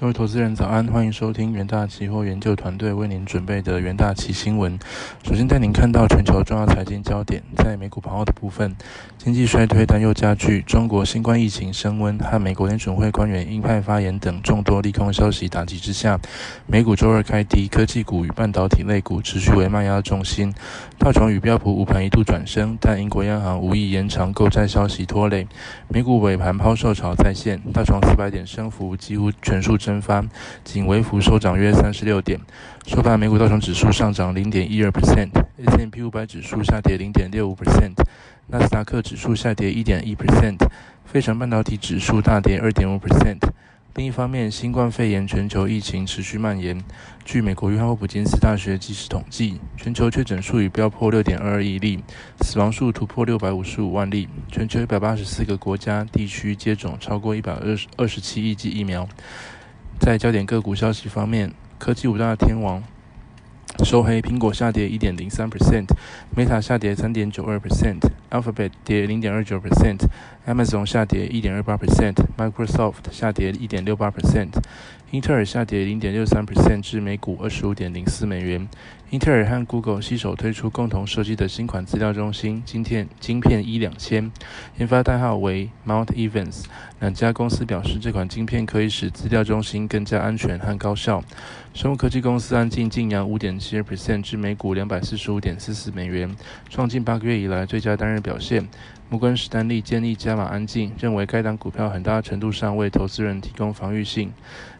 [0.00, 4.78] 各位投资人早安，欢迎收听元大期货研究团队为您准备的元大期新闻。
[5.22, 8.74] 首先带您看到全球重要财经焦点，在美股盘后的部分，
[9.18, 16.18] 经济衰退担忧加剧，中国新冠疫情升温和美国联准会官员鹰派发言等众多利空消息打击之下，
[16.66, 20.54] 美股周二开低，科技股与半导体类股持续为卖压重心。
[20.98, 25.46] 道琼与标普五盘一度转升，但英国央行无意延长购债消息拖累，
[25.88, 30.24] 美股尾盘抛售潮再现，道琼四百点升幅几乎全数蒸发，
[30.62, 32.38] 仅微幅收涨约三十六点。
[32.86, 37.94] 收盘，美股道琼指数上涨零点一二 percent，S&P 五百指数下跌零点六五 percent，
[38.46, 40.58] 纳斯达克指数下跌一点一 percent，
[41.04, 43.38] 费城半导体指数大跌二点五 percent。
[43.96, 46.80] 另一方面，新冠肺炎全球疫情持续蔓延。
[47.24, 51.98] 据美国约翰霍普金斯大学即时统计，全球确诊数已飙破六点二二亿例，
[52.40, 54.28] 死亡数突破六百五十五万例。
[54.48, 59.08] 全球一百八十四个国家地区接种超过一百二十二十七亿剂疫苗。
[60.00, 62.82] 在焦点个股消息方面，科技五大天王
[63.84, 67.98] 收黑，苹果下跌一点零三 percent，Meta 下跌三点九二 percent
[68.30, 70.06] alphabet 跌零点二九 percent。
[70.46, 74.48] Amazon 下跌一点二八 percent，Microsoft 下跌一点六八 percent，
[75.10, 78.66] 英特尔下跌零点六三 percent 至每股二十五点零四美元。
[79.10, 84.30] 英特尔和 Google 携手推出共同设计的新款资料中心晶片，晶片一两千，
[84.78, 86.64] 研发代号为 Mount Evans。
[87.00, 91.22] 两家公司表示，这款晶片可以使资料中心更加安全和高效。
[91.74, 96.34] 生物科技公司安进净扬五点七二 percent 至每股两百四十五点四四美元，
[96.68, 98.68] 创近八个月以来最佳单日表现。
[99.10, 104.32] 摩根士丹利建议加码安静，认为该档股票很大程度上为投资人提供防御性。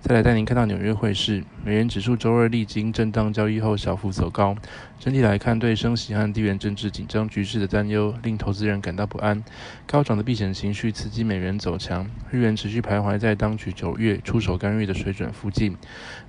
[0.00, 4.56] 再来带您看到纽约汇市，美元指数周二历经震荡交易后小幅走高。
[4.98, 9.42] 整体来看，对升息和地缘政治紧张局势的担忧令投资人感到不安。
[9.86, 15.76] 高涨的避险情绪刺激美元走强，日元持续徘徊在当局九月出手干预的水准附近。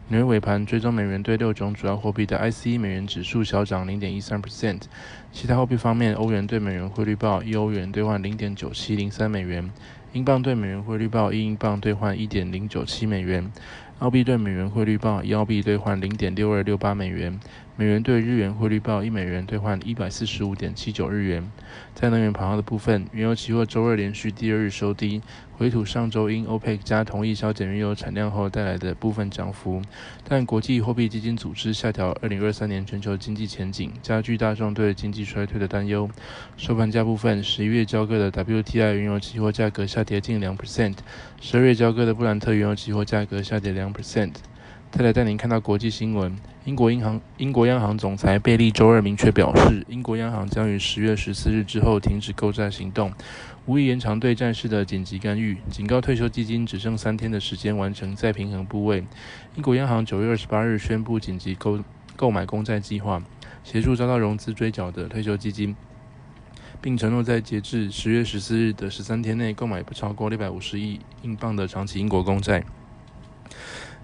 [0.10, 4.84] 纽约尾盘追踪美元对六种主要货币的 ICE 美元指数小涨零点一三 percent。
[5.32, 9.72] 其他货币方面，欧元对美元汇率报一欧元兑换零点九七零三美元。
[10.14, 13.52] 英镑兑美元汇率报一英镑兑换一点零九七美元，
[14.00, 17.40] 澳币兑美元汇率报一澳币兑换零点六二六八美元，
[17.80, 21.48] 美元对日元汇率报一美元兑换一百四十五点七九日元。
[21.94, 25.22] 在能源盘后的部分，原油期货周二连续第二日收低，
[25.56, 29.80] 回吐上周因 OPEC 加同意削减原油产量后带来的部分涨幅。
[30.28, 36.10] 但国际货币基金组织下调二零二三年全球经济前景，加剧大众对经济衰退的担忧。
[36.58, 40.96] 收盘价部分，十一月交割的 WTI 原油期货价格下跌近两 percent，
[41.40, 44.32] 十二月交割的布兰特原油期货价格下跌两 percent。
[44.90, 46.36] 再来带您看到国际新闻。
[46.64, 53.12] 英国银行、英国央行总裁贝利周二明确表示，英国央行将于十月十四日之后停止购债行动，
[53.66, 59.06] 无意延长对战事的紧急干预，警告退休基金只剩三天的时间完成再平衡部位。
[59.56, 61.80] 英国央行九月二十八日宣布紧急购
[62.16, 63.22] 购买公债计划，
[63.64, 65.76] 协助遭到融资追缴的退休基金，
[66.82, 72.64] 并承诺在截至十月十四日的十三天内购买不超过六百五十亿英镑的长期英国公债。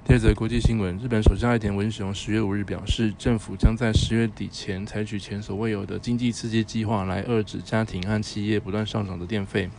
[0.05, 9.69] 第二则国际新闻：日本首相爱田文雄十月五日表示，政府将在十月底前采取前所未有的经济刺激计划，来遏制家庭和企业不断上涨的电费，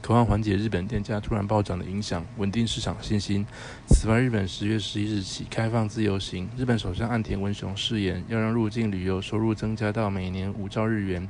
[0.00, 3.46] 渴望缓解日本电价突然暴涨的影响，稳定市场信心。
[3.86, 6.48] 此外，日本十月十一日起开放自由行。
[6.56, 11.28] 日本首相岸田文雄誓言，要让入境旅游收入增加到每年五兆日元。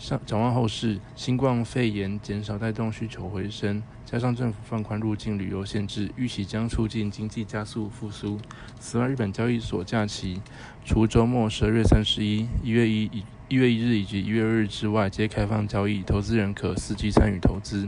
[0.00, 8.40] 上展望后市，新冠肺炎减少带动需求回升，加上政府放宽入境旅游限制，预期将促进经济加速复苏。
[8.78, 10.40] 此外，日本交易所假期
[10.86, 13.10] 除周末十二月三十一、一月一、
[13.48, 17.86] 一月一日以及一月二日之外，皆开放交易，投资人可伺机参与投资。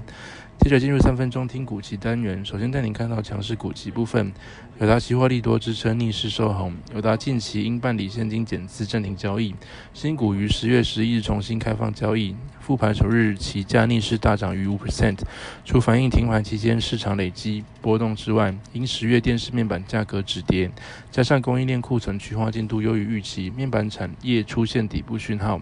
[0.63, 4.33] 接着进入三分钟听股期单元，首先带您看到强势股期部分，
[4.79, 9.53] 友达期货利多支撑逆势收红，友达近期因办理现金减资暂停交易，
[9.93, 15.19] 新股于十月十一日重新开放交易，复盘首日起价逆势大涨逾五 percent，
[15.65, 20.71] 除反映停牌期间市场累积波动之外，因十月电视面板价格止跌，
[21.11, 25.61] 加上供应链库存去化进度优于预期，面板产业出现底部讯号。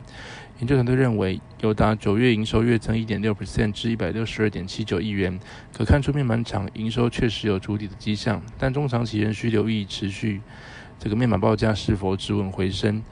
[0.60, 5.40] 研究团队认为，友达九月营收月增一点六 percent 至一百六十二点七九亿元，
[5.72, 10.42] 可看出面板厂营收确实有筑底的迹象，但中长期仍需留意持续
[10.98, 13.02] 这个面板报价是否止稳回升。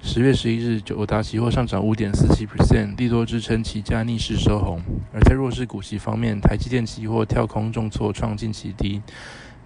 [0.00, 4.80] 十月十一日，友达期货上涨五点四七 percent，利多支撑期价逆势收红。
[5.12, 9.02] 而在弱势股息方面，台积电期货跳空重挫创近期低。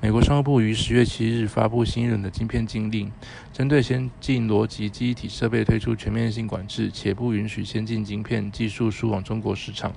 [0.06, 3.10] 美国商务部于十月七日发布新一轮的晶片禁令，
[3.52, 9.92] 针对先进逻辑记忆体设备推出全面性管制，且不允许先进晶片技术输往中国市场。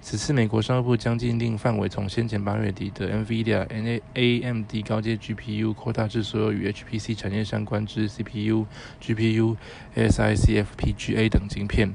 [0.00, 8.66] 此次美国商务部将禁令范围从先前八月底的 NVIDIA、NAMD 高阶 GPU 扩大至所有与 HPC 产业相关之 CPU、
[9.00, 9.56] GPU、
[9.94, 11.94] S I C F P G A 等晶片。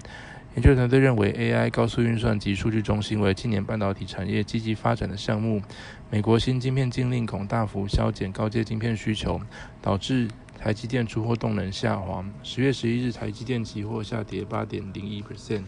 [0.58, 5.62] 研究团队认为，AI 高速运算及数据中心为近年半导体产业积极发展的项目。
[6.10, 9.40] 美国新晶片禁令恐大幅削减高阶晶片需求，
[9.84, 10.28] 导致
[10.58, 12.26] 台积电出货动能下滑。
[12.42, 15.62] 十月十一日，台积电期货下跌八点零一 percent，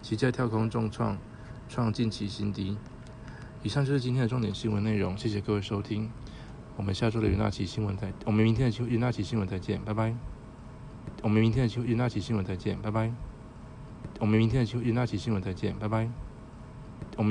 [0.00, 1.18] 期价跳空重创
[1.68, 2.78] 创近期新低。
[3.64, 6.08] 以上就是今天的重点新闻内容，谢谢各位收听。
[6.76, 10.14] 我们下周的云纳奇新闻再，我们明天的云纳奇新闻再见，拜拜。
[11.22, 13.10] 我们明天的云纳奇新闻再见，拜拜。
[14.18, 16.08] 我们明天的新云那奇新闻再见，拜拜。
[17.16, 17.24] 我们。